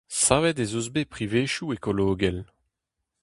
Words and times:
Savet 0.23 0.59
ez 0.63 0.71
eus 0.79 0.87
bet 0.93 1.11
privezioù 1.13 1.67
ekologel. 1.77 2.37